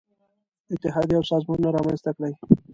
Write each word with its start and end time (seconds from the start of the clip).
اتحادیې 0.73 1.15
او 1.17 1.23
سازمانونه 1.31 1.69
رامنځته 1.77 2.11
کړي. 2.17 2.33